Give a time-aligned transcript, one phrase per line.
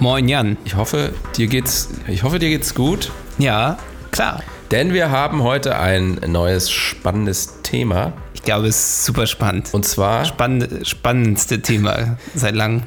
[0.00, 0.56] Moin Jan.
[0.64, 3.12] Ich hoffe, dir geht's, ich hoffe, dir geht's gut.
[3.36, 3.76] Ja,
[4.10, 4.42] klar.
[4.70, 8.14] Denn wir haben heute ein neues spannendes Thema.
[8.32, 9.68] Ich glaube, es ist super spannend.
[9.74, 10.24] Und zwar.
[10.24, 12.84] Spannend, spannendste Thema seit langem.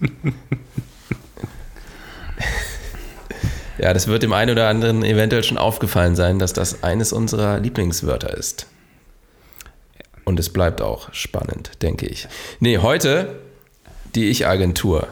[3.78, 7.60] ja, das wird dem einen oder anderen eventuell schon aufgefallen sein, dass das eines unserer
[7.60, 8.66] Lieblingswörter ist.
[10.24, 12.26] Und es bleibt auch spannend, denke ich.
[12.58, 13.38] Nee, heute
[14.16, 15.06] die Ich-Agentur.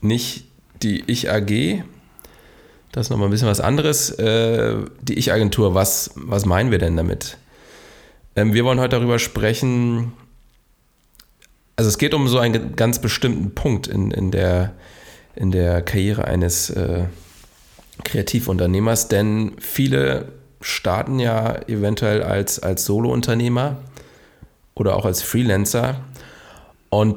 [0.00, 0.45] Nicht
[0.82, 1.82] die Ich-AG,
[2.92, 4.10] das ist nochmal ein bisschen was anderes.
[4.10, 7.38] Äh, die Ich-Agentur, was, was meinen wir denn damit?
[8.36, 10.12] Ähm, wir wollen heute darüber sprechen,
[11.76, 14.72] also es geht um so einen ganz bestimmten Punkt in, in, der,
[15.34, 17.04] in der Karriere eines äh,
[18.04, 20.28] Kreativunternehmers, denn viele
[20.60, 23.76] starten ja eventuell als, als Solo-Unternehmer
[24.74, 26.00] oder auch als Freelancer
[26.88, 27.16] und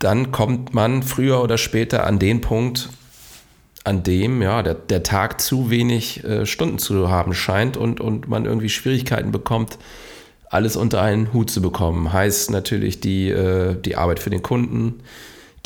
[0.00, 2.88] dann kommt man früher oder später an den Punkt,
[3.84, 8.28] an dem ja, der, der Tag zu wenig äh, Stunden zu haben scheint und, und
[8.28, 9.78] man irgendwie Schwierigkeiten bekommt,
[10.50, 12.12] alles unter einen Hut zu bekommen.
[12.12, 15.00] Heißt natürlich die, äh, die Arbeit für den Kunden,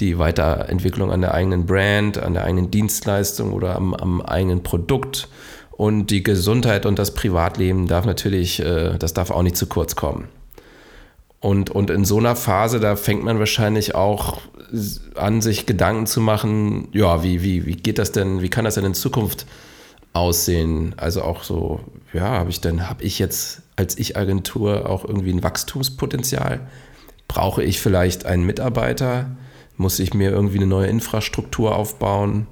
[0.01, 5.29] die Weiterentwicklung an der eigenen Brand, an der eigenen Dienstleistung oder am, am eigenen Produkt.
[5.71, 9.97] Und die Gesundheit und das Privatleben darf natürlich, äh, das darf auch nicht zu kurz
[9.97, 10.29] kommen.
[11.45, 14.41] Und, und in so einer Phase, da fängt man wahrscheinlich auch
[15.15, 18.77] an, sich Gedanken zu machen, ja, wie, wie, wie geht das denn, wie kann das
[18.77, 19.45] denn in Zukunft
[20.15, 20.95] aussehen?
[20.97, 21.81] Also auch so,
[22.15, 26.61] ja, habe ich denn, habe ich jetzt als Ich-Agentur auch irgendwie ein Wachstumspotenzial?
[27.29, 29.27] Brauche ich vielleicht einen Mitarbeiter?
[29.77, 32.47] Muss ich mir irgendwie eine neue Infrastruktur aufbauen?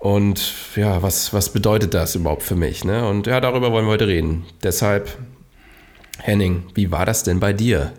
[0.00, 2.84] Und ja, was, was bedeutet das überhaupt für mich?
[2.84, 3.06] Ne?
[3.06, 4.44] Und ja, darüber wollen wir heute reden.
[4.64, 5.16] Deshalb
[6.22, 7.92] Henning, wie war das denn bei dir?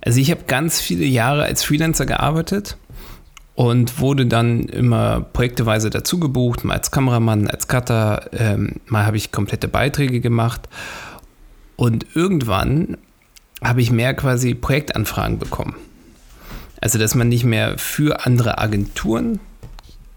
[0.00, 2.76] Also ich habe ganz viele Jahre als Freelancer gearbeitet
[3.54, 9.16] und wurde dann immer projekteweise dazu gebucht, mal als Kameramann, als Cutter, ähm, mal habe
[9.16, 10.68] ich komplette Beiträge gemacht
[11.76, 12.96] und irgendwann
[13.62, 15.74] habe ich mehr quasi Projektanfragen bekommen.
[16.80, 19.40] Also dass man nicht mehr für andere Agenturen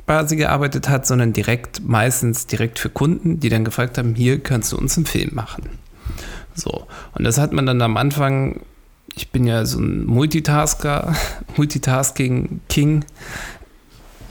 [0.06, 4.72] quasi gearbeitet hat, sondern direkt, meistens direkt für Kunden, die dann gefragt haben, hier kannst
[4.72, 5.70] du uns einen Film machen.
[6.60, 6.88] So.
[7.14, 8.62] Und das hat man dann am Anfang,
[9.16, 11.16] ich bin ja so ein Multitasker,
[11.58, 13.06] Multitasking-King.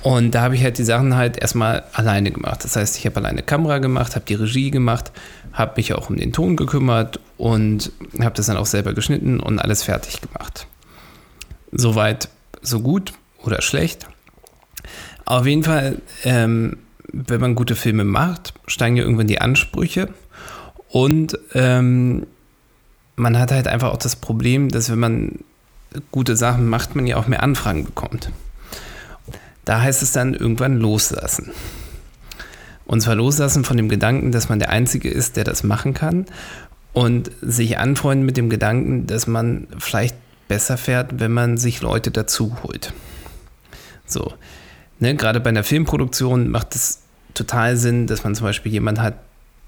[0.03, 2.63] Und da habe ich halt die Sachen halt erstmal alleine gemacht.
[2.65, 5.11] Das heißt, ich habe alleine Kamera gemacht, habe die Regie gemacht,
[5.53, 7.91] habe mich auch um den Ton gekümmert und
[8.21, 10.67] habe das dann auch selber geschnitten und alles fertig gemacht.
[11.73, 12.29] Soweit,
[12.63, 13.13] so gut
[13.43, 14.07] oder schlecht.
[15.25, 16.79] Auf jeden Fall, ähm,
[17.13, 20.09] wenn man gute Filme macht, steigen ja irgendwann die Ansprüche.
[20.91, 22.27] Und ähm,
[23.17, 25.39] man hat halt einfach auch das Problem, dass wenn man
[26.11, 28.31] gute Sachen macht, man ja auch mehr Anfragen bekommt.
[29.65, 31.51] Da heißt es dann irgendwann loslassen.
[32.87, 36.25] Und zwar loslassen von dem Gedanken, dass man der Einzige ist, der das machen kann.
[36.95, 40.17] Und sich anfreunden mit dem Gedanken, dass man vielleicht
[40.49, 42.95] besser fährt, wenn man sich Leute dazu holt.
[44.07, 44.33] So.
[45.01, 47.01] Ne, gerade bei einer Filmproduktion macht es
[47.35, 49.15] total Sinn, dass man zum Beispiel jemanden hat,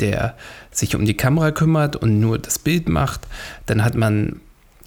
[0.00, 0.37] der
[0.71, 3.27] sich um die Kamera kümmert und nur das Bild macht.
[3.66, 4.41] Dann hat man,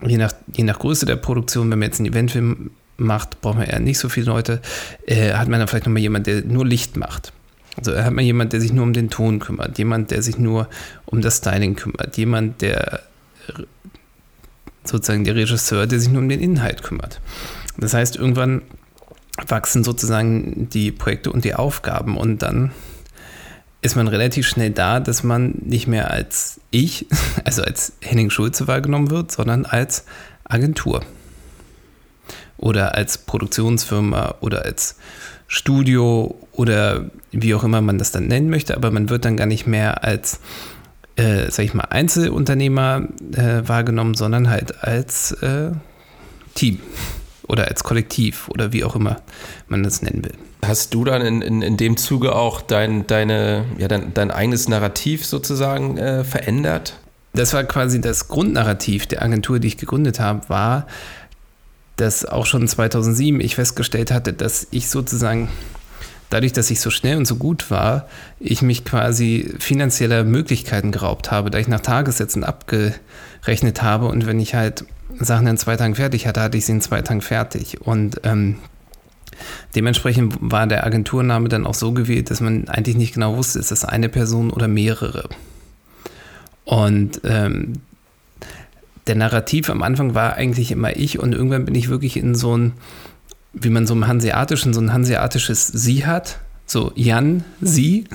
[0.06, 3.68] je nach, je nach Größe der Produktion, wenn man jetzt einen Eventfilm macht, braucht man
[3.68, 4.62] eher nicht so viele Leute,
[5.06, 7.34] äh, hat man dann vielleicht nochmal jemanden, der nur Licht macht.
[7.78, 10.68] Also hat man jemanden, der sich nur um den Ton kümmert, jemand, der sich nur
[11.06, 13.02] um das Styling kümmert, jemand, der
[14.84, 17.20] sozusagen der Regisseur, der sich nur um den Inhalt kümmert.
[17.78, 18.62] Das heißt, irgendwann
[19.48, 22.72] wachsen sozusagen die Projekte und die Aufgaben und dann
[23.84, 27.06] ist man relativ schnell da, dass man nicht mehr als ich,
[27.44, 30.06] also als Henning Schulze wahrgenommen wird, sondern als
[30.46, 31.02] Agentur.
[32.58, 34.96] Oder als Produktionsfirma oder als
[35.48, 39.48] Studio oder wie auch immer man das dann nennen möchte, aber man wird dann gar
[39.48, 40.40] nicht mehr als,
[41.18, 45.72] äh, sag ich mal, Einzelunternehmer äh, wahrgenommen, sondern halt als äh,
[46.56, 46.80] Team
[47.48, 49.18] oder als Kollektiv oder wie auch immer
[49.68, 50.36] man das nennen will.
[50.66, 54.68] Hast du dann in, in, in dem Zuge auch dein, deine, ja, dein, dein eigenes
[54.70, 57.00] Narrativ sozusagen äh, verändert?
[57.34, 60.88] Das war quasi das Grundnarrativ der Agentur, die ich gegründet habe, war,
[61.96, 65.50] dass auch schon 2007 ich festgestellt hatte, dass ich sozusagen
[66.30, 68.08] dadurch, dass ich so schnell und so gut war,
[68.40, 74.40] ich mich quasi finanzieller Möglichkeiten geraubt habe, da ich nach Tagessätzen abgerechnet habe und wenn
[74.40, 74.86] ich halt
[75.20, 77.82] Sachen in zwei Tagen fertig hatte, hatte ich sie in zwei Tagen fertig.
[77.82, 78.58] Und ähm,
[79.76, 83.72] dementsprechend war der Agenturname dann auch so gewählt, dass man eigentlich nicht genau wusste, ist
[83.72, 85.30] das eine Person oder mehrere.
[86.66, 87.74] Und ähm,
[89.08, 92.58] der Narrativ am Anfang war eigentlich immer ich und irgendwann bin ich wirklich in so
[92.58, 92.74] ein,
[93.54, 98.06] wie man so im Hanseatischen, so ein hanseatisches Sie hat, so Jan, Sie,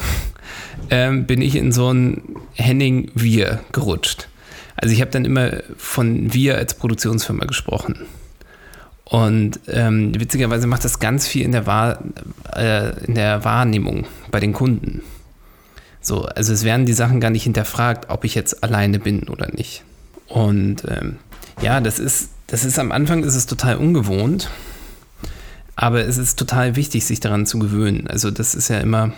[0.91, 2.23] ähm, bin ich in so ein
[2.55, 4.29] Henning, Wir gerutscht.
[4.77, 8.07] Also ich habe dann immer von wir als Produktionsfirma gesprochen.
[9.09, 11.99] Und ähm, witzigerweise macht das ganz viel in der, Wahr,
[12.55, 15.03] äh, in der Wahrnehmung bei den Kunden.
[16.03, 19.51] So, also es werden die Sachen gar nicht hinterfragt, ob ich jetzt alleine bin oder
[19.51, 19.83] nicht.
[20.27, 21.17] Und ähm,
[21.63, 24.51] ja, das ist, das ist am Anfang ist es total ungewohnt,
[25.75, 28.09] aber es ist total wichtig, sich daran zu gewöhnen.
[28.09, 29.13] Also das ist ja immer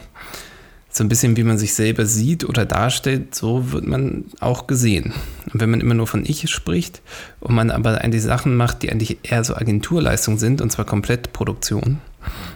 [0.92, 5.12] so ein bisschen, wie man sich selber sieht oder darstellt, so wird man auch gesehen.
[5.52, 7.00] Und wenn man immer nur von ich spricht
[7.38, 11.32] und man aber eigentlich Sachen macht, die eigentlich eher so Agenturleistungen sind, und zwar komplett
[11.32, 11.98] Produktion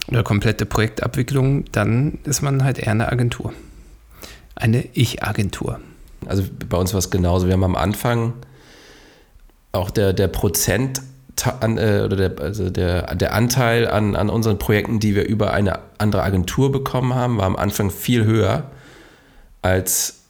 [0.09, 3.53] oder komplette Projektabwicklung, dann ist man halt eher eine Agentur.
[4.57, 5.81] Eine Ich-Agentur.
[6.27, 7.47] Also bei uns war es genauso.
[7.47, 8.33] Wir haben am Anfang
[9.71, 11.03] auch der, der Prozent
[11.61, 15.53] an, äh, oder der, also der, der Anteil an, an unseren Projekten, die wir über
[15.53, 18.71] eine andere Agentur bekommen haben, war am Anfang viel höher
[19.63, 20.21] als,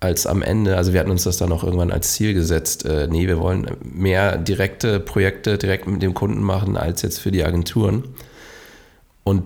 [0.00, 0.76] als am Ende.
[0.76, 2.84] Also wir hatten uns das dann auch irgendwann als Ziel gesetzt.
[2.84, 7.30] Äh, nee, wir wollen mehr direkte Projekte direkt mit dem Kunden machen, als jetzt für
[7.30, 8.04] die Agenturen.
[9.24, 9.44] Und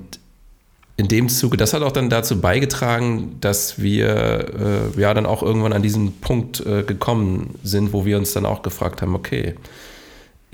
[0.99, 5.43] in dem Zuge, das hat auch dann dazu beigetragen, dass wir äh, ja dann auch
[5.43, 9.55] irgendwann an diesen Punkt äh, gekommen sind, wo wir uns dann auch gefragt haben, okay,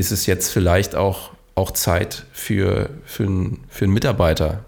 [0.03, 4.65] ist es jetzt vielleicht auch, auch Zeit für, für, einen, für einen Mitarbeiter?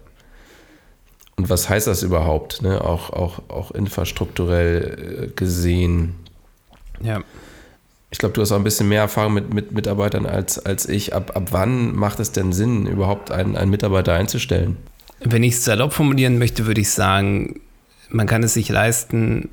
[1.35, 2.81] Und was heißt das überhaupt, ne?
[2.81, 6.15] auch, auch, auch infrastrukturell äh, gesehen?
[7.01, 7.21] Ja.
[8.11, 11.13] Ich glaube, du hast auch ein bisschen mehr Erfahrung mit, mit Mitarbeitern als, als ich.
[11.13, 14.77] Ab, ab wann macht es denn Sinn, überhaupt einen, einen Mitarbeiter einzustellen?
[15.19, 17.59] Wenn ich es salopp formulieren möchte, würde ich sagen,
[18.07, 19.49] man kann es sich leisten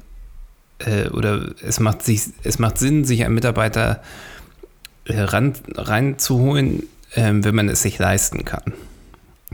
[0.78, 4.31] äh, oder es macht, sich, es macht Sinn, sich einen Mitarbeiter äh,
[5.06, 6.84] ran, reinzuholen,
[7.14, 8.72] äh, wenn man es sich leisten kann.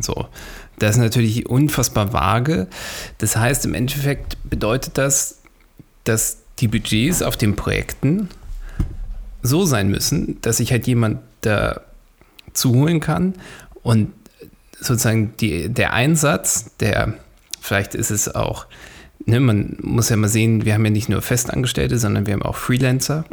[0.01, 0.29] So.
[0.79, 2.69] Das ist natürlich unfassbar vage.
[3.19, 5.41] Das heißt, im Endeffekt bedeutet das,
[6.05, 8.29] dass die Budgets auf den Projekten
[9.43, 11.81] so sein müssen, dass ich halt jemand da
[12.53, 13.35] zuholen kann
[13.83, 14.13] und
[14.81, 17.15] sozusagen die, der Einsatz, der,
[17.61, 18.67] vielleicht ist es auch,
[19.27, 22.43] ne, man muss ja mal sehen, wir haben ja nicht nur Festangestellte, sondern wir haben
[22.43, 23.25] auch Freelancer.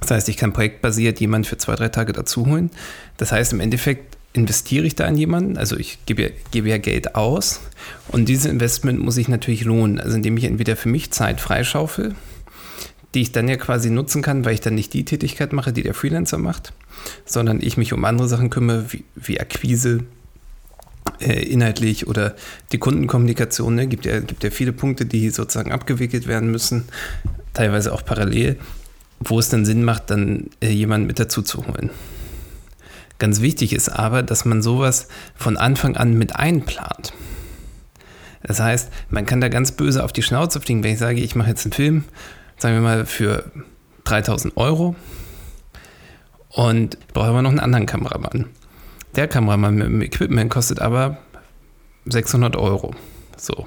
[0.00, 2.70] Das heißt, ich kann projektbasiert jemanden für zwei, drei Tage dazu holen.
[3.16, 7.14] Das heißt, im Endeffekt investiere ich da in jemanden, also ich gebe, gebe ja Geld
[7.14, 7.60] aus
[8.08, 12.14] und dieses Investment muss sich natürlich lohnen, also indem ich entweder für mich Zeit freischaufel,
[13.14, 15.82] die ich dann ja quasi nutzen kann, weil ich dann nicht die Tätigkeit mache, die
[15.82, 16.72] der Freelancer macht,
[17.24, 20.04] sondern ich mich um andere Sachen kümmere, wie, wie Akquise,
[21.20, 22.36] äh, inhaltlich oder
[22.72, 23.74] die Kundenkommunikation.
[23.74, 23.86] Ne?
[23.86, 26.84] Gibt, ja, gibt ja viele Punkte, die sozusagen abgewickelt werden müssen,
[27.54, 28.56] teilweise auch parallel,
[29.20, 31.90] wo es dann Sinn macht, dann äh, jemanden mit dazu zu holen.
[33.18, 37.12] Ganz wichtig ist aber, dass man sowas von Anfang an mit einplant.
[38.42, 41.34] Das heißt, man kann da ganz böse auf die Schnauze fliegen, wenn ich sage, ich
[41.34, 42.04] mache jetzt einen Film,
[42.56, 43.50] sagen wir mal für
[44.04, 44.94] 3000 Euro
[46.50, 48.46] und brauche aber noch einen anderen Kameramann.
[49.16, 51.18] Der Kameramann mit dem Equipment kostet aber
[52.06, 52.94] 600 Euro.
[53.36, 53.66] So.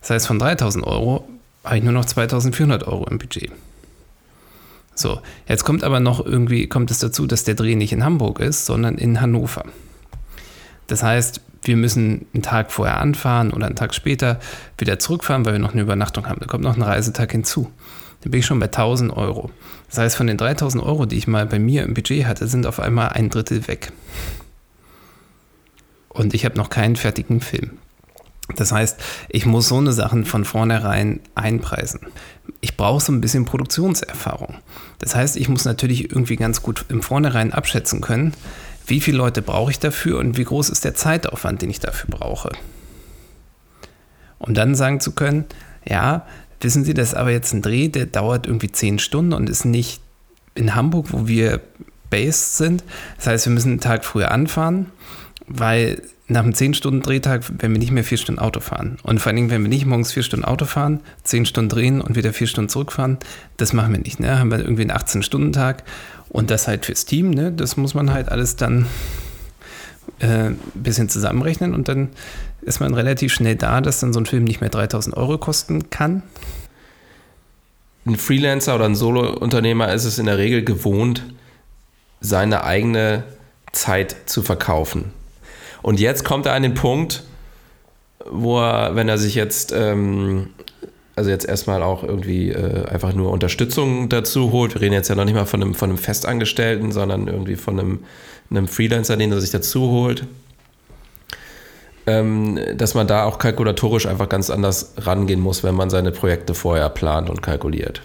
[0.00, 1.28] Das heißt, von 3000 Euro
[1.64, 3.50] habe ich nur noch 2400 Euro im Budget.
[4.96, 8.40] So, jetzt kommt aber noch irgendwie, kommt es dazu, dass der Dreh nicht in Hamburg
[8.40, 9.64] ist, sondern in Hannover.
[10.86, 14.40] Das heißt, wir müssen einen Tag vorher anfahren oder einen Tag später
[14.78, 16.40] wieder zurückfahren, weil wir noch eine Übernachtung haben.
[16.40, 17.70] Da kommt noch ein Reisetag hinzu.
[18.22, 19.50] Dann bin ich schon bei 1000 Euro.
[19.90, 22.66] Das heißt, von den 3000 Euro, die ich mal bei mir im Budget hatte, sind
[22.66, 23.92] auf einmal ein Drittel weg.
[26.08, 27.72] Und ich habe noch keinen fertigen Film.
[28.54, 28.98] Das heißt,
[29.28, 32.00] ich muss so eine Sachen von vornherein einpreisen.
[32.60, 34.56] Ich brauche so ein bisschen Produktionserfahrung.
[34.98, 38.32] Das heißt, ich muss natürlich irgendwie ganz gut im Vornherein abschätzen können,
[38.86, 42.10] wie viele Leute brauche ich dafür und wie groß ist der Zeitaufwand, den ich dafür
[42.10, 42.52] brauche.
[44.38, 45.44] Um dann sagen zu können,
[45.88, 46.26] ja,
[46.60, 49.64] wissen Sie, das ist aber jetzt ein Dreh, der dauert irgendwie zehn Stunden und ist
[49.64, 50.00] nicht
[50.54, 51.60] in Hamburg, wo wir
[52.10, 52.84] based sind.
[53.16, 54.86] Das heißt, wir müssen einen Tag früher anfahren
[55.46, 58.98] weil nach einem 10-Stunden-Drehtag werden wir nicht mehr 4 Stunden Auto fahren.
[59.04, 62.00] Und vor allen Dingen, wenn wir nicht morgens 4 Stunden Auto fahren, 10 Stunden drehen
[62.00, 63.18] und wieder 4 Stunden zurückfahren,
[63.56, 64.18] das machen wir nicht.
[64.18, 64.38] Ne?
[64.38, 65.84] Haben wir irgendwie einen 18-Stunden-Tag
[66.28, 67.52] und das halt fürs Team, ne?
[67.52, 68.86] das muss man halt alles dann
[70.18, 72.08] äh, ein bisschen zusammenrechnen und dann
[72.62, 75.90] ist man relativ schnell da, dass dann so ein Film nicht mehr 3000 Euro kosten
[75.90, 76.24] kann.
[78.04, 81.22] Ein Freelancer oder ein Solo-Unternehmer ist es in der Regel gewohnt,
[82.20, 83.24] seine eigene
[83.72, 85.12] Zeit zu verkaufen.
[85.82, 87.22] Und jetzt kommt er an den Punkt,
[88.30, 90.48] wo er, wenn er sich jetzt, ähm,
[91.14, 95.14] also jetzt erstmal auch irgendwie äh, einfach nur Unterstützung dazu holt, wir reden jetzt ja
[95.14, 98.00] noch nicht mal von einem, von einem Festangestellten, sondern irgendwie von einem,
[98.50, 100.26] einem Freelancer, den er sich dazu holt,
[102.06, 106.54] ähm, dass man da auch kalkulatorisch einfach ganz anders rangehen muss, wenn man seine Projekte
[106.54, 108.02] vorher plant und kalkuliert.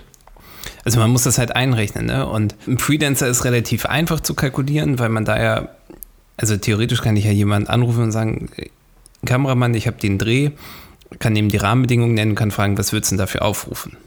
[0.84, 2.28] Also man muss das halt einrechnen, ne?
[2.28, 5.70] Und ein Freelancer ist relativ einfach zu kalkulieren, weil man da ja,
[6.41, 8.50] also theoretisch kann ich ja jemanden anrufen und sagen,
[9.25, 10.51] Kameramann, ich habe den Dreh,
[11.19, 13.98] kann ihm die Rahmenbedingungen nennen, kann fragen, was würdest du denn dafür aufrufen?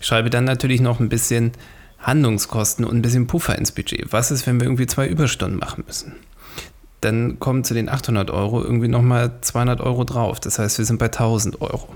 [0.00, 1.52] Ich schreibe dann natürlich noch ein bisschen
[2.00, 4.12] Handlungskosten und ein bisschen Puffer ins Budget.
[4.12, 6.12] Was ist, wenn wir irgendwie zwei Überstunden machen müssen?
[7.00, 10.40] Dann kommen zu den 800 Euro irgendwie nochmal 200 Euro drauf.
[10.40, 11.94] Das heißt, wir sind bei 1000 Euro.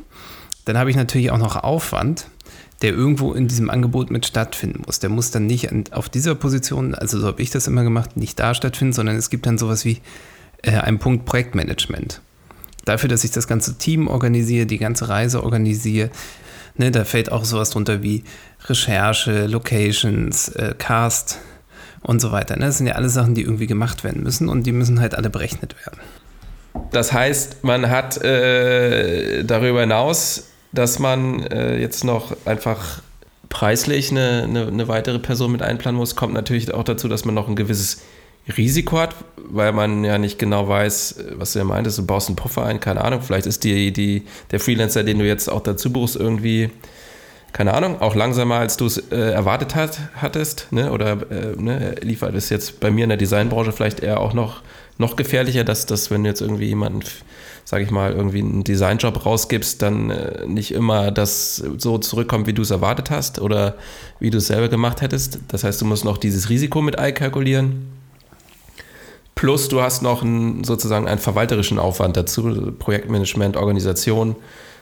[0.65, 2.27] Dann habe ich natürlich auch noch Aufwand,
[2.83, 5.01] der irgendwo in diesem Angebot mit stattfinden muss.
[5.01, 8.39] Der muss dann nicht auf dieser Position, also so habe ich das immer gemacht, nicht
[8.41, 10.01] da stattfinden, sondern es gibt dann sowas wie
[10.63, 12.23] äh, einen Punkt Projektmanagement.
[12.87, 16.11] Dafür, dass ich das ganze Team organisiere, die ganze Reise organisiere,
[16.77, 18.25] ne, da fällt auch sowas drunter wie
[18.67, 21.39] Recherche, Locations, äh, Cast
[22.03, 22.57] und so weiter.
[22.57, 22.67] Ne?
[22.67, 25.29] Das sind ja alle Sachen, die irgendwie gemacht werden müssen und die müssen halt alle
[25.29, 26.01] berechnet werden.
[26.93, 33.03] Das heißt, man hat äh, darüber hinaus dass man äh, jetzt noch einfach
[33.49, 36.17] preislich eine, eine, eine, weitere Person mit einplanen muss.
[36.17, 38.03] Kommt natürlich auch dazu, dass man noch ein gewisses
[38.57, 42.37] Risiko hat, weil man ja nicht genau weiß, was du ja meintest, du baust einen
[42.37, 45.93] Puffer ein, keine Ahnung, vielleicht ist die, die, der Freelancer, den du jetzt auch dazu
[45.93, 46.71] buchst, irgendwie,
[47.53, 50.91] keine Ahnung, auch langsamer, als du es äh, erwartet hat, hattest, ne?
[50.91, 51.97] oder äh, ne?
[52.01, 54.63] liefert es jetzt bei mir in der Designbranche vielleicht eher auch noch,
[54.99, 57.03] noch gefährlicher, dass, dass wenn du jetzt irgendwie jemanden
[57.65, 62.53] sage ich mal, irgendwie einen Designjob rausgibst, dann äh, nicht immer das so zurückkommt, wie
[62.53, 63.77] du es erwartet hast oder
[64.19, 65.39] wie du es selber gemacht hättest.
[65.49, 67.89] Das heißt, du musst noch dieses Risiko mit einkalkulieren.
[69.35, 74.37] Plus du hast noch einen, sozusagen einen verwalterischen Aufwand dazu, Projektmanagement, Organisation,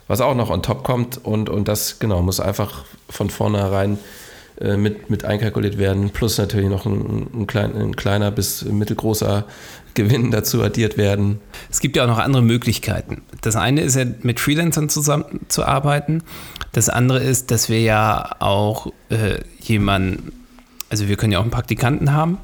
[0.08, 3.99] was auch noch on top kommt und, und das genau muss einfach von vornherein
[4.60, 9.44] äh, mit, mit einkalkuliert werden, plus natürlich noch ein, ein, klein, ein kleiner bis mittelgroßer
[9.94, 11.40] Gewinn dazu addiert werden.
[11.70, 13.22] Es gibt ja auch noch andere Möglichkeiten.
[13.40, 16.22] Das eine ist ja mit Freelancern zusammenzuarbeiten.
[16.72, 20.32] Das andere ist, dass wir ja auch äh, jemanden,
[20.88, 22.38] also wir können ja auch einen Praktikanten haben.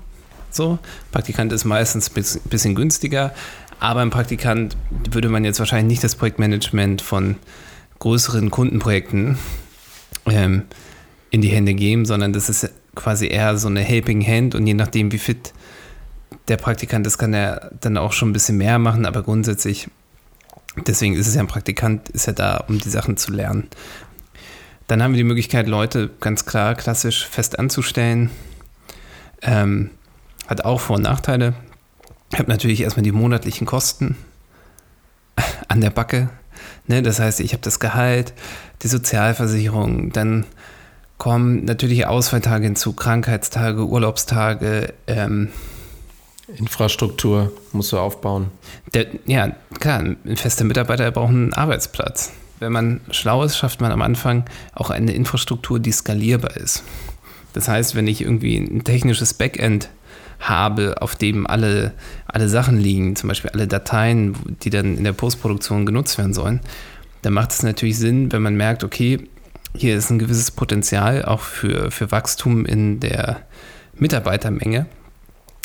[0.51, 0.79] So,
[1.11, 3.35] Praktikant ist meistens ein bisschen günstiger,
[3.81, 4.77] aber ein Praktikant
[5.11, 7.37] würde man jetzt wahrscheinlich nicht das Projektmanagement von
[7.99, 9.37] größeren Kundenprojekten
[10.27, 10.63] ähm,
[11.35, 14.75] in die Hände geben, sondern das ist quasi eher so eine Helping Hand und je
[14.75, 15.53] nachdem, wie fit
[16.47, 19.89] der Praktikant ist, kann er dann auch schon ein bisschen mehr machen, aber grundsätzlich,
[20.87, 23.67] deswegen ist es ja ein Praktikant, ist er da, um die Sachen zu lernen.
[24.87, 28.31] Dann haben wir die Möglichkeit, Leute ganz klar klassisch fest anzustellen.
[29.43, 29.91] Ähm,
[30.47, 31.55] hat auch Vor- und Nachteile.
[32.33, 34.17] Ich habe natürlich erstmal die monatlichen Kosten
[35.67, 36.29] an der Backe.
[36.87, 37.03] Ne?
[37.03, 38.35] Das heißt, ich habe das Gehalt,
[38.83, 40.47] die Sozialversicherung, dann
[41.25, 44.93] kommen natürlich Ausfalltage hinzu, Krankheitstage, Urlaubstage.
[45.07, 45.49] Ähm,
[46.55, 48.49] Infrastruktur musst du aufbauen.
[48.93, 52.31] Der, ja, klar, ein fester Mitarbeiter braucht einen Arbeitsplatz.
[52.61, 56.85] Wenn man schlau ist, schafft man am Anfang auch eine Infrastruktur, die skalierbar ist.
[57.55, 59.89] Das heißt, wenn ich irgendwie ein technisches Backend
[60.41, 61.95] habe, auf dem alle,
[62.27, 66.61] alle Sachen liegen, zum Beispiel alle Dateien, die dann in der Postproduktion genutzt werden sollen,
[67.23, 69.27] dann macht es natürlich Sinn, wenn man merkt, okay,
[69.77, 73.43] hier ist ein gewisses Potenzial auch für, für Wachstum in der
[73.97, 74.87] Mitarbeitermenge.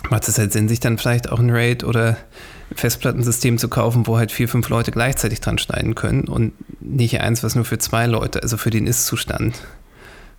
[0.10, 2.18] Macht es halt Sinn, sich dann vielleicht auch ein RAID oder
[2.72, 7.20] ein Festplattensystem zu kaufen, wo halt vier, fünf Leute gleichzeitig dran schneiden können und nicht
[7.20, 9.56] eins, was nur für zwei Leute, also für den Ist-Zustand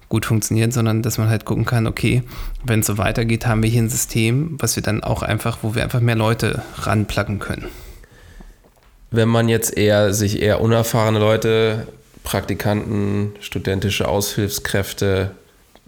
[0.09, 2.25] gut funktioniert, sondern dass man halt gucken kann, okay,
[2.65, 5.75] wenn es so weitergeht, haben wir hier ein System, was wir dann auch einfach, wo
[5.75, 7.67] wir einfach mehr Leute ranplacken können.
[9.13, 11.87] Wenn man jetzt eher sich eher unerfahrene Leute
[12.23, 15.33] Praktikanten, studentische Aushilfskräfte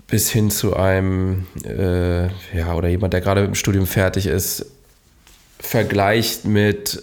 [0.06, 4.66] bis hin zu einem, äh, ja, oder jemand, der gerade im Studium fertig ist,
[5.58, 7.02] vergleicht mit,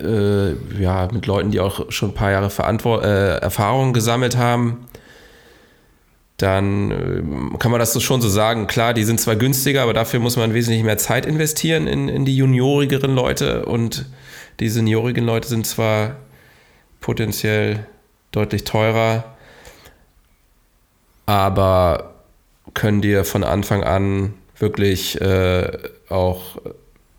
[0.00, 4.86] äh, ja, mit Leuten, die auch schon ein paar Jahre Verantwort äh, Erfahrung gesammelt haben,
[6.36, 8.66] dann äh, kann man das so schon so sagen.
[8.66, 12.24] Klar, die sind zwar günstiger, aber dafür muss man wesentlich mehr Zeit investieren in, in
[12.24, 14.06] die juniorigeren Leute und
[14.60, 16.16] die seniorigen Leute sind zwar
[17.00, 17.86] potenziell
[18.36, 19.24] deutlich teurer,
[21.24, 22.14] aber
[22.74, 25.72] können dir von Anfang an wirklich äh,
[26.08, 26.58] auch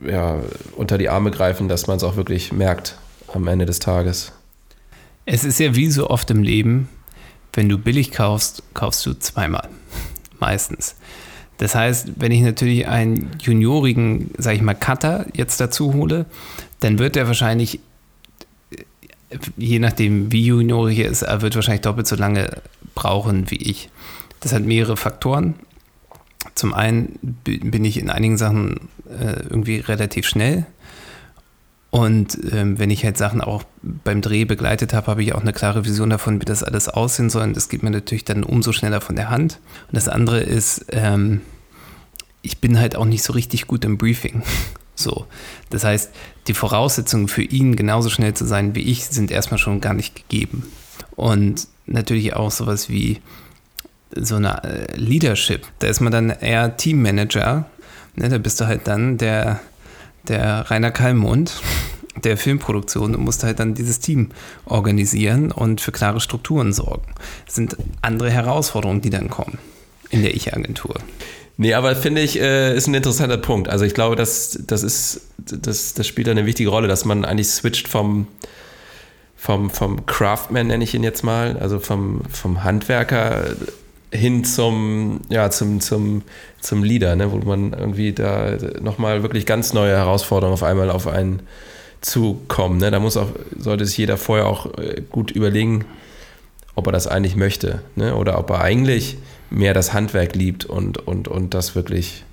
[0.06, 0.40] ja,
[0.76, 2.98] unter die Arme greifen, dass man es auch wirklich merkt
[3.34, 4.32] am Ende des Tages.
[5.26, 6.88] Es ist ja wie so oft im Leben,
[7.54, 9.68] wenn du billig kaufst, kaufst du zweimal.
[10.40, 10.96] Meistens.
[11.58, 16.28] Das heißt, wenn ich natürlich einen juniorigen, sag ich mal, Cutter jetzt dazu hole,
[16.80, 17.80] dann wird er wahrscheinlich,
[19.58, 22.62] je nachdem wie juniorig er ist, er wird wahrscheinlich doppelt so lange
[22.96, 23.90] brauchen wie ich.
[24.40, 25.56] Das hat mehrere Faktoren.
[26.56, 30.66] Zum einen bin ich in einigen Sachen äh, irgendwie relativ schnell.
[31.90, 35.54] Und ähm, wenn ich halt Sachen auch beim Dreh begleitet habe, habe ich auch eine
[35.54, 37.44] klare Vision davon, wie das alles aussehen soll.
[37.44, 39.60] Und das geht mir natürlich dann umso schneller von der Hand.
[39.88, 41.42] Und das andere ist, ähm,
[42.42, 44.44] ich bin halt auch nicht so richtig gut im Briefing.
[44.98, 45.28] So.
[45.70, 46.12] Das heißt,
[46.48, 50.16] die Voraussetzungen für ihn genauso schnell zu sein wie ich sind erstmal schon gar nicht
[50.16, 50.64] gegeben.
[51.16, 53.22] Und natürlich auch sowas wie
[54.16, 55.68] so eine äh, Leadership.
[55.80, 57.66] Da ist man dann eher Teammanager.
[58.16, 59.60] Ne, da bist du halt dann der,
[60.28, 61.62] der Rainer Kallmund
[62.24, 64.30] der Filmproduktion und musst halt dann dieses Team
[64.66, 67.14] organisieren und für klare Strukturen sorgen.
[67.46, 69.60] Das sind andere Herausforderungen, die dann kommen
[70.10, 70.96] in der Ich-Agentur.
[71.58, 73.68] Nee, aber finde ich, äh, ist ein interessanter Punkt.
[73.68, 77.50] Also ich glaube, das, das ist, das, das spielt eine wichtige Rolle, dass man eigentlich
[77.50, 78.28] switcht vom,
[79.36, 83.56] vom, vom Craftman, nenne ich ihn jetzt mal, also vom, vom Handwerker
[84.12, 86.22] hin zum, ja, zum, zum,
[86.62, 91.08] zum Leader, ne, wo man irgendwie da nochmal wirklich ganz neue Herausforderungen auf einmal auf
[91.08, 91.42] einen
[92.02, 92.78] zukommen.
[92.78, 92.92] Ne?
[92.92, 95.86] Da muss auch, sollte sich jeder vorher auch äh, gut überlegen,
[96.76, 97.82] ob er das eigentlich möchte.
[97.96, 98.16] Ne?
[98.16, 99.18] Oder ob er eigentlich
[99.50, 102.24] mehr das Handwerk liebt und, und, und das wirklich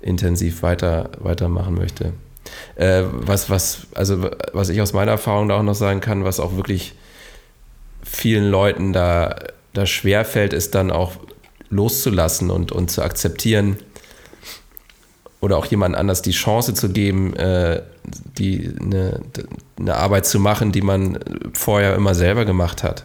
[0.00, 2.12] intensiv weiter, weitermachen möchte.
[2.76, 6.40] Äh, was, was, also, was ich aus meiner Erfahrung da auch noch sagen kann, was
[6.40, 6.94] auch wirklich
[8.02, 9.36] vielen Leuten da,
[9.72, 11.12] da schwerfällt, ist dann auch
[11.70, 13.78] loszulassen und, und zu akzeptieren
[15.40, 17.82] oder auch jemand anders die Chance zu geben, äh,
[18.38, 19.20] die, eine,
[19.78, 21.18] eine Arbeit zu machen, die man
[21.52, 23.04] vorher immer selber gemacht hat.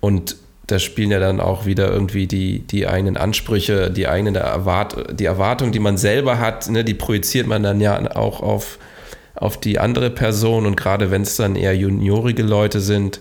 [0.00, 0.36] Und
[0.72, 5.26] da spielen ja dann auch wieder irgendwie die, die eigenen Ansprüche, die eigene Erwart die
[5.26, 8.78] Erwartung, die man selber hat, ne, die projiziert man dann ja auch auf,
[9.34, 13.20] auf die andere Person und gerade wenn es dann eher juniorige Leute sind,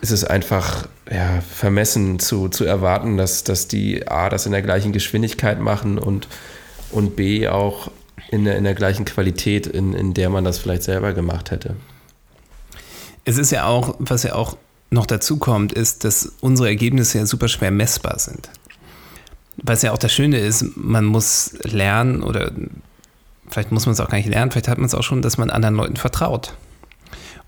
[0.00, 4.62] ist es einfach ja, vermessen zu, zu erwarten, dass, dass die A, das in der
[4.62, 6.26] gleichen Geschwindigkeit machen und,
[6.90, 7.90] und B, auch
[8.30, 11.76] in der, in der gleichen Qualität, in, in der man das vielleicht selber gemacht hätte.
[13.24, 14.56] Es ist ja auch, was ja auch
[14.92, 18.50] noch dazu kommt, ist, dass unsere Ergebnisse ja super schwer messbar sind.
[19.56, 22.52] Was ja auch das Schöne ist, man muss lernen oder
[23.48, 25.38] vielleicht muss man es auch gar nicht lernen, vielleicht hat man es auch schon, dass
[25.38, 26.54] man anderen Leuten vertraut.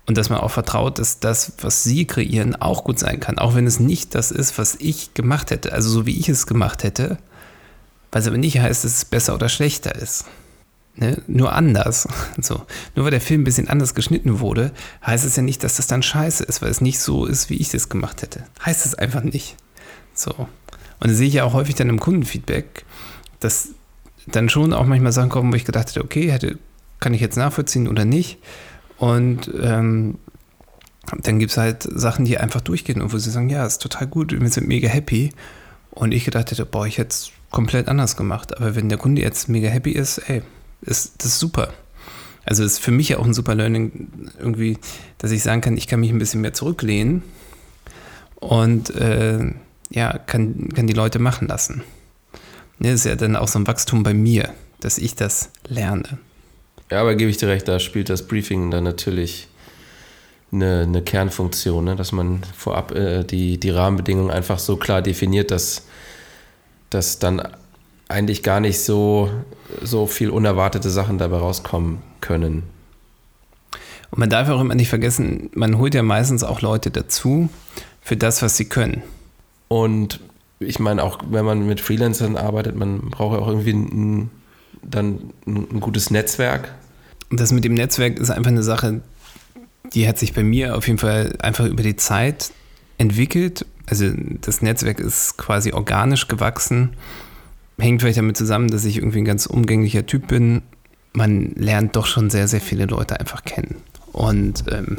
[0.07, 3.39] Und dass man auch vertraut, dass das, was sie kreieren, auch gut sein kann.
[3.39, 5.73] Auch wenn es nicht das ist, was ich gemacht hätte.
[5.73, 7.17] Also so wie ich es gemacht hätte.
[8.11, 10.25] Was aber nicht heißt, dass es besser oder schlechter ist.
[10.97, 11.21] Ne?
[11.27, 12.07] Nur anders.
[12.41, 12.65] So.
[12.95, 14.71] Nur weil der Film ein bisschen anders geschnitten wurde,
[15.05, 17.55] heißt es ja nicht, dass das dann scheiße ist, weil es nicht so ist, wie
[17.55, 18.43] ich das gemacht hätte.
[18.65, 19.55] Heißt es einfach nicht.
[20.13, 20.31] So.
[20.99, 22.85] Und das sehe ich ja auch häufig dann im Kundenfeedback,
[23.39, 23.69] dass
[24.27, 26.57] dann schon auch manchmal Sachen kommen, wo ich gedacht hätte, okay, hätte,
[26.99, 28.39] kann ich jetzt nachvollziehen oder nicht.
[28.97, 30.17] Und ähm,
[31.21, 34.07] dann gibt es halt Sachen, die einfach durchgehen und wo sie sagen, ja, ist total
[34.07, 35.31] gut, wir sind mega happy.
[35.91, 38.57] Und ich gedacht hätte, boah, ich hätte es komplett anders gemacht.
[38.57, 40.41] Aber wenn der Kunde jetzt mega happy ist, ey,
[40.81, 41.73] ist das ist super.
[42.45, 44.77] Also ist für mich auch ein super Learning irgendwie,
[45.17, 47.23] dass ich sagen kann, ich kann mich ein bisschen mehr zurücklehnen
[48.35, 49.51] und äh,
[49.89, 51.83] ja, kann, kann die Leute machen lassen.
[52.79, 56.19] Das ist ja dann auch so ein Wachstum bei mir, dass ich das lerne.
[56.91, 59.47] Ja, aber gebe ich dir recht, da spielt das Briefing dann natürlich
[60.51, 61.95] eine, eine Kernfunktion, ne?
[61.95, 65.87] dass man vorab äh, die, die Rahmenbedingungen einfach so klar definiert, dass,
[66.89, 67.41] dass dann
[68.07, 69.29] eigentlich gar nicht so,
[69.81, 72.63] so viel unerwartete Sachen dabei rauskommen können.
[74.11, 77.49] Und man darf auch immer nicht vergessen, man holt ja meistens auch Leute dazu
[78.01, 79.01] für das, was sie können.
[79.67, 80.19] Und
[80.59, 84.29] ich meine, auch wenn man mit Freelancern arbeitet, man braucht ja auch irgendwie ein,
[84.83, 86.73] dann ein gutes Netzwerk.
[87.29, 89.01] Und das mit dem Netzwerk ist einfach eine Sache,
[89.93, 92.51] die hat sich bei mir auf jeden Fall einfach über die Zeit
[92.97, 93.65] entwickelt.
[93.87, 96.91] Also das Netzwerk ist quasi organisch gewachsen
[97.77, 100.61] hängt vielleicht damit zusammen, dass ich irgendwie ein ganz umgänglicher Typ bin.
[101.13, 103.77] Man lernt doch schon sehr, sehr viele Leute einfach kennen.
[104.11, 104.97] Und ähm,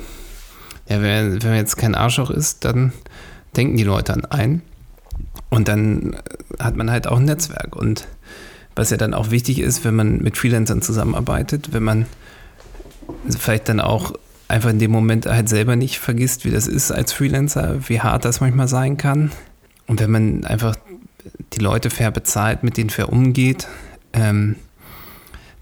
[0.89, 2.93] ja, wenn, wenn man jetzt kein Arschloch ist, dann
[3.57, 4.63] denken die Leute an einen.
[5.49, 6.17] Und dann
[6.59, 7.77] hat man halt auch ein Netzwerk.
[7.77, 8.07] Und
[8.75, 12.07] was ja dann auch wichtig ist, wenn man mit Freelancern zusammenarbeitet, wenn man
[13.29, 14.13] vielleicht dann auch
[14.49, 18.25] einfach in dem Moment halt selber nicht vergisst, wie das ist als Freelancer, wie hart
[18.25, 19.33] das manchmal sein kann.
[19.87, 20.77] Und wenn man einfach
[21.53, 23.69] die Leute fair bezahlt, mit denen fair umgeht,
[24.13, 24.57] ähm,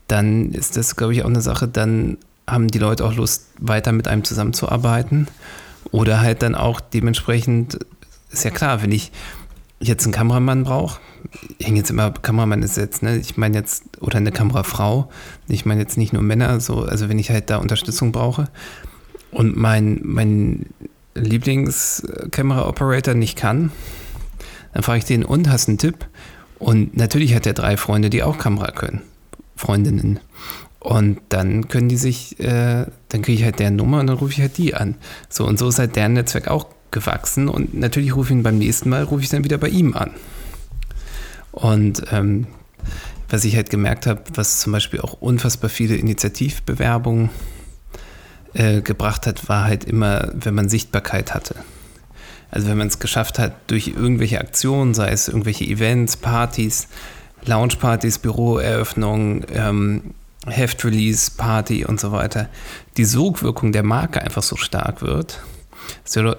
[0.09, 3.93] dann ist das, glaube ich, auch eine Sache, dann haben die Leute auch Lust, weiter
[3.93, 5.29] mit einem zusammenzuarbeiten.
[5.91, 7.79] Oder halt dann auch dementsprechend,
[8.31, 9.13] ist ja klar, wenn ich
[9.81, 11.01] jetzt einen Kameramann brauche,
[11.59, 15.11] ich hänge jetzt immer, Kameramann ist jetzt, ne, ich meine jetzt, oder eine Kamerafrau,
[15.49, 18.49] ich meine jetzt nicht nur Männer, so, also wenn ich halt da Unterstützung brauche
[19.31, 20.67] und mein, mein
[21.15, 23.73] Lieblingskamera-Operator nicht kann,
[24.75, 26.07] dann frage ich den, und hast einen Tipp?
[26.59, 29.03] Und natürlich hat er drei Freunde, die auch Kamera können.
[29.57, 30.21] Freundinnen.
[30.81, 34.33] Und dann können die sich, äh, dann kriege ich halt deren Nummer und dann rufe
[34.33, 34.97] ich halt die an.
[35.31, 37.49] So und so ist halt deren Netzwerk auch gewachsen.
[37.49, 40.11] Und natürlich rufe ich ihn beim nächsten Mal, rufe ich dann wieder bei ihm an.
[41.53, 42.47] Und ähm,
[43.29, 47.31] was ich halt gemerkt habe, was zum Beispiel auch unfassbar viele Initiativbewerbungen
[48.53, 51.55] äh, gebracht hat, war halt immer, wenn man Sichtbarkeit hatte.
[52.55, 56.89] Also wenn man es geschafft hat, durch irgendwelche Aktionen, sei es irgendwelche Events, Partys,
[57.45, 60.15] Lounge-Partys, Büroeröffnungen, ähm,
[60.47, 62.49] Heft-Release-Party und so weiter,
[62.97, 65.41] die Sogwirkung der Marke einfach so stark wird,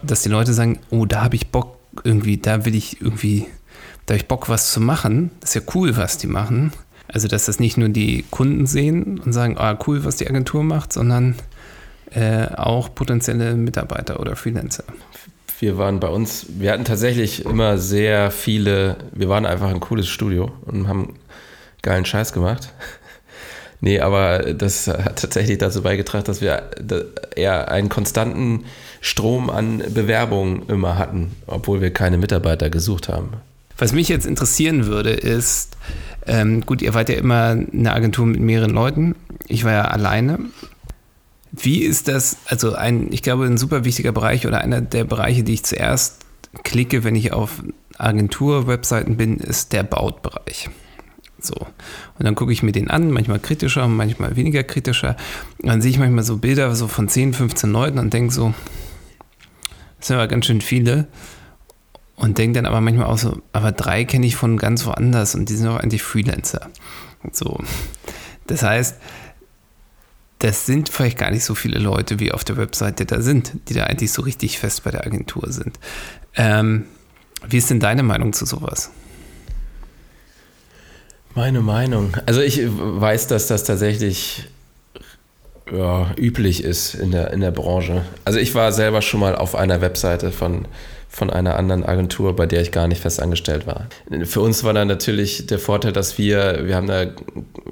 [0.04, 3.46] dass die Leute sagen, oh, da habe ich Bock irgendwie, da will ich irgendwie
[4.06, 5.32] da habe ich Bock, was zu machen.
[5.40, 6.72] Das ist ja cool, was die machen.
[7.08, 10.64] Also, dass das nicht nur die Kunden sehen und sagen, ah, cool, was die Agentur
[10.64, 11.36] macht, sondern
[12.12, 14.84] äh, auch potenzielle Mitarbeiter oder Freelancer.
[15.60, 20.08] Wir waren bei uns, wir hatten tatsächlich immer sehr viele, wir waren einfach ein cooles
[20.08, 21.16] Studio und haben
[21.82, 22.70] geilen Scheiß gemacht.
[23.82, 26.72] Nee, aber das hat tatsächlich dazu beigetragen, dass wir
[27.36, 28.64] eher einen konstanten
[29.02, 33.34] Strom an Bewerbungen immer hatten, obwohl wir keine Mitarbeiter gesucht haben.
[33.78, 35.78] Was mich jetzt interessieren würde, ist,
[36.26, 39.16] ähm, gut, ihr wart ja immer eine Agentur mit mehreren Leuten.
[39.48, 40.40] Ich war ja alleine.
[41.58, 45.44] Wie ist das, also ein, ich glaube, ein super wichtiger Bereich oder einer der Bereiche,
[45.44, 46.26] die ich zuerst
[46.64, 47.64] klicke, wenn ich auf
[47.98, 50.70] Agentur-Webseiten bin, ist der Bautbereich.
[51.40, 51.56] So.
[51.56, 55.16] Und dann gucke ich mir den an, manchmal kritischer, manchmal weniger kritischer.
[55.60, 58.54] Und dann sehe ich manchmal so Bilder so von 10, 15 Leuten und denke so,
[60.00, 61.08] das sind aber ganz schön viele.
[62.16, 65.50] Und denke dann aber manchmal auch so, aber drei kenne ich von ganz woanders und
[65.50, 66.70] die sind auch eigentlich Freelancer.
[67.32, 67.60] So.
[68.48, 68.98] Das heißt,
[70.40, 73.74] das sind vielleicht gar nicht so viele Leute, wie auf der Webseite da sind, die
[73.74, 75.80] da eigentlich so richtig fest bei der Agentur sind.
[76.36, 76.86] Ähm,
[77.48, 78.92] wie ist denn deine Meinung zu sowas?
[81.36, 82.16] Meine Meinung.
[82.26, 84.46] Also ich weiß, dass das tatsächlich
[85.72, 88.04] ja, üblich ist in der, in der Branche.
[88.24, 90.68] Also ich war selber schon mal auf einer Webseite von
[91.08, 93.88] von einer anderen Agentur, bei der ich gar nicht fest angestellt war.
[94.26, 97.06] Für uns war dann natürlich der Vorteil, dass wir, wir haben da,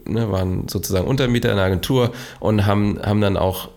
[0.06, 3.69] ne, waren sozusagen Untermieter in der Agentur und haben, haben dann auch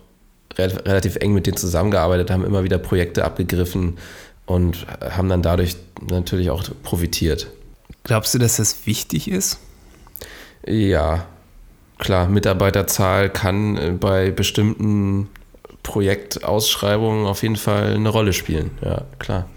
[0.57, 3.97] relativ eng mit denen zusammengearbeitet, haben immer wieder Projekte abgegriffen
[4.45, 5.75] und haben dann dadurch
[6.09, 7.47] natürlich auch profitiert.
[8.03, 9.59] Glaubst du, dass das wichtig ist?
[10.65, 11.25] Ja,
[11.99, 15.29] klar, Mitarbeiterzahl kann bei bestimmten
[15.87, 18.71] Projektausschreibungen auf jeden Fall eine Rolle spielen.
[18.81, 19.47] Ja, klar.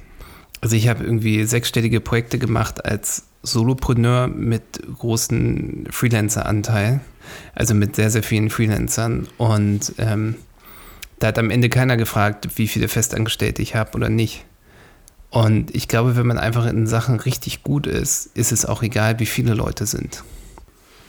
[0.60, 7.00] Also ich habe irgendwie sechsstellige Projekte gemacht als Solopreneur mit großen Freelancer-Anteil,
[7.56, 9.26] also mit sehr, sehr vielen Freelancern.
[9.38, 10.36] Und ähm,
[11.18, 14.44] da hat am Ende keiner gefragt, wie viele Festangestellte ich habe oder nicht.
[15.30, 19.18] Und ich glaube, wenn man einfach in Sachen richtig gut ist, ist es auch egal,
[19.18, 20.22] wie viele Leute sind.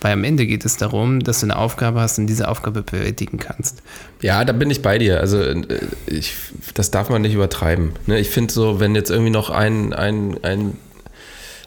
[0.02, 3.38] Weil am Ende geht es darum, dass du eine Aufgabe hast und diese Aufgabe bewältigen
[3.38, 3.84] kannst.
[4.22, 5.20] Ja, da bin ich bei dir.
[5.20, 5.62] Also äh,
[6.08, 6.34] ich,
[6.74, 7.94] das darf man nicht übertreiben.
[8.08, 8.20] Ne?
[8.20, 10.78] Ich finde so, wenn jetzt irgendwie noch ein, ein, ein,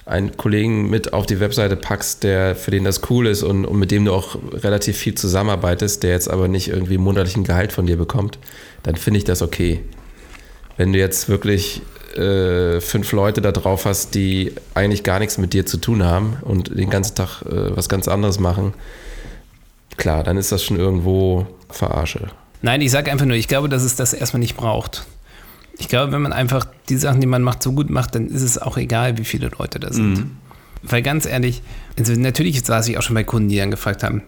[0.05, 3.79] einen Kollegen mit auf die Webseite packst, der für den das cool ist und, und
[3.79, 7.87] mit dem du auch relativ viel zusammenarbeitest, der jetzt aber nicht irgendwie monatlichen Gehalt von
[7.87, 8.39] dir bekommt,
[8.83, 9.81] dann finde ich das okay.
[10.77, 11.83] Wenn du jetzt wirklich
[12.17, 16.37] äh, fünf Leute da drauf hast, die eigentlich gar nichts mit dir zu tun haben
[16.43, 18.75] und den ganzen Tag äh, was ganz anderes machen,
[19.97, 22.29] klar, dann ist das schon irgendwo Verarsche.
[22.63, 25.05] Nein, ich sage einfach nur, ich glaube, dass es das erstmal nicht braucht.
[25.77, 28.43] Ich glaube, wenn man einfach die Sachen, die man macht, so gut macht, dann ist
[28.43, 30.19] es auch egal, wie viele Leute da sind.
[30.19, 30.37] Mhm.
[30.83, 31.63] Weil ganz ehrlich,
[31.99, 34.23] also natürlich saß ich auch schon bei Kunden, die dann gefragt haben,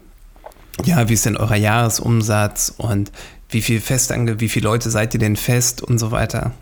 [0.85, 3.12] ja, wie ist denn euer Jahresumsatz und
[3.49, 6.53] wie viel Festange, wie viele Leute seid ihr denn fest und so weiter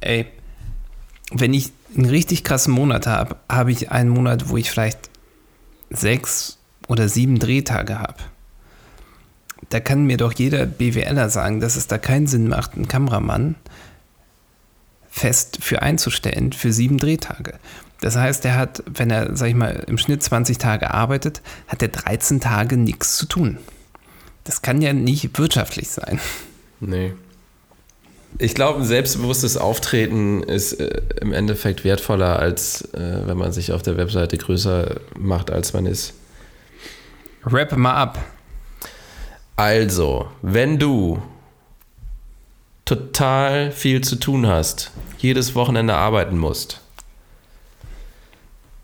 [0.00, 0.26] ey,
[1.30, 5.10] wenn ich einen richtig krassen Monat habe, habe ich einen Monat, wo ich vielleicht
[5.90, 8.18] sechs oder sieben Drehtage habe.
[9.70, 13.56] Da kann mir doch jeder BWLer sagen, dass es da keinen Sinn macht, einen Kameramann
[15.08, 17.54] fest für einzustellen für sieben Drehtage.
[18.00, 21.80] Das heißt, er hat, wenn er, sag ich mal, im Schnitt 20 Tage arbeitet, hat
[21.80, 23.58] er 13 Tage nichts zu tun.
[24.44, 26.20] Das kann ja nicht wirtschaftlich sein.
[26.80, 27.14] Nee.
[28.38, 33.72] Ich glaube, ein selbstbewusstes Auftreten ist äh, im Endeffekt wertvoller, als äh, wenn man sich
[33.72, 36.12] auf der Webseite größer macht, als man ist.
[37.42, 38.18] Wrap mal ab.
[39.56, 41.22] Also, wenn du
[42.84, 46.80] total viel zu tun hast, jedes Wochenende arbeiten musst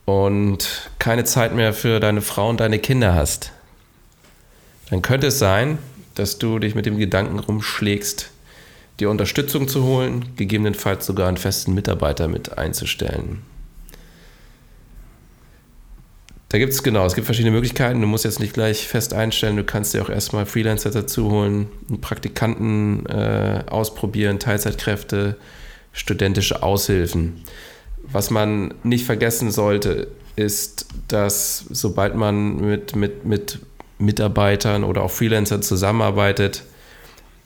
[0.07, 3.53] und keine Zeit mehr für deine Frau und deine Kinder hast,
[4.91, 5.79] dann könnte es sein,
[6.15, 8.32] dass du dich mit dem Gedanken rumschlägst,
[9.01, 13.43] dir Unterstützung zu holen, gegebenenfalls sogar einen festen Mitarbeiter mit einzustellen.
[16.53, 18.03] Da gibt es genau, es gibt verschiedene Möglichkeiten.
[18.03, 21.69] Du musst jetzt nicht gleich fest einstellen, du kannst dir auch erstmal Freelancer dazu holen,
[22.03, 25.37] Praktikanten äh, ausprobieren, Teilzeitkräfte,
[25.95, 27.43] studentische Aushilfen.
[28.03, 33.59] Was man nicht vergessen sollte, ist, dass sobald man mit, mit, mit
[33.99, 36.65] Mitarbeitern oder auch Freelancern zusammenarbeitet,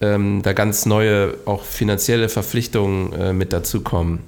[0.00, 4.20] ähm, da ganz neue, auch finanzielle Verpflichtungen äh, mit dazukommen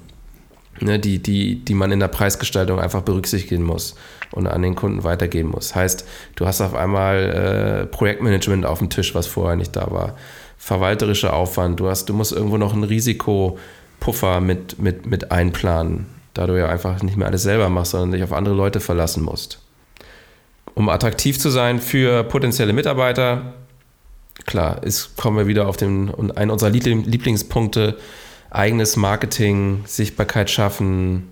[0.81, 3.95] ne, die, die, die man in der Preisgestaltung einfach berücksichtigen muss
[4.31, 5.75] und an den Kunden weitergeben muss.
[5.75, 6.05] Heißt,
[6.35, 10.15] du hast auf einmal äh, Projektmanagement auf dem Tisch, was vorher nicht da war.
[10.57, 16.47] Verwalterischer Aufwand, du, hast, du musst irgendwo noch einen Risikopuffer mit, mit, mit einplanen, da
[16.47, 19.59] du ja einfach nicht mehr alles selber machst, sondern dich auf andere Leute verlassen musst.
[20.75, 23.53] Um attraktiv zu sein für potenzielle Mitarbeiter,
[24.45, 27.97] klar, ist, kommen wir wieder auf den, einen unserer Lieblingspunkte,
[28.49, 31.29] eigenes Marketing, Sichtbarkeit schaffen,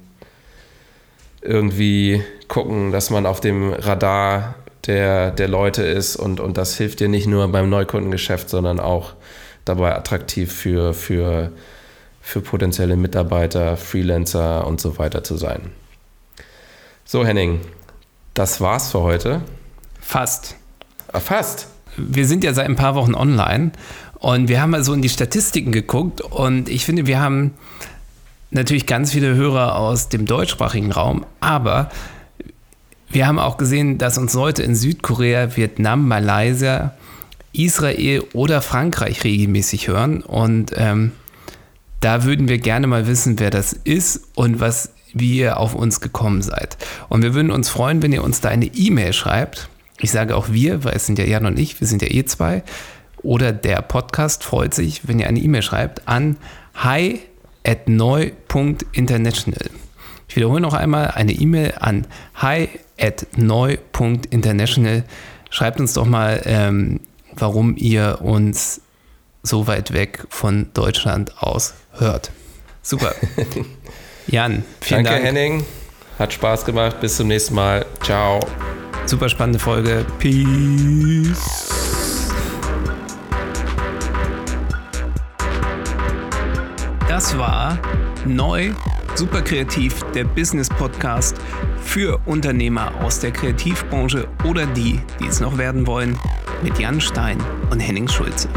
[1.41, 6.99] irgendwie gucken, dass man auf dem Radar der, der Leute ist und, und das hilft
[6.99, 9.13] dir nicht nur beim Neukundengeschäft, sondern auch
[9.65, 11.51] dabei attraktiv für, für,
[12.21, 15.71] für potenzielle Mitarbeiter, Freelancer und so weiter zu sein.
[17.03, 17.61] So, Henning,
[18.33, 19.41] das war's für heute.
[19.99, 20.55] Fast.
[21.11, 21.67] Ah, fast.
[21.97, 23.71] Wir sind ja seit ein paar Wochen online
[24.19, 27.53] und wir haben mal so in die Statistiken geguckt und ich finde, wir haben
[28.51, 31.89] natürlich ganz viele Hörer aus dem deutschsprachigen Raum, aber
[33.09, 36.93] wir haben auch gesehen, dass uns Leute in Südkorea, Vietnam, Malaysia,
[37.53, 40.21] Israel oder Frankreich regelmäßig hören.
[40.21, 41.13] Und ähm,
[41.99, 46.01] da würden wir gerne mal wissen, wer das ist und was, wie ihr auf uns
[46.01, 46.77] gekommen seid.
[47.09, 49.69] Und wir würden uns freuen, wenn ihr uns da eine E-Mail schreibt.
[49.99, 52.25] Ich sage auch wir, weil es sind ja Jan und ich, wir sind ja eh
[52.25, 52.63] zwei
[53.23, 56.37] oder der Podcast freut sich, wenn ihr eine E-Mail schreibt an
[56.75, 57.19] hi
[57.65, 59.69] at neu.international.
[60.29, 65.03] Ich wiederhole noch einmal eine E-Mail an hi at neu.international.
[65.49, 66.99] Schreibt uns doch mal, ähm,
[67.33, 68.81] warum ihr uns
[69.43, 72.31] so weit weg von Deutschland aus hört.
[72.81, 73.13] Super.
[74.27, 75.25] Jan, vielen Danke, Dank.
[75.25, 75.65] Henning.
[76.19, 76.99] Hat Spaß gemacht.
[76.99, 77.85] Bis zum nächsten Mal.
[78.03, 78.39] Ciao.
[79.07, 80.05] Super spannende Folge.
[80.19, 81.69] Peace.
[87.07, 87.79] Das war
[88.25, 88.71] neu,
[89.15, 91.37] super kreativ, der Business Podcast
[91.81, 96.19] für Unternehmer aus der Kreativbranche oder die, die es noch werden wollen,
[96.61, 97.37] mit Jan Stein
[97.71, 98.49] und Henning Schulze.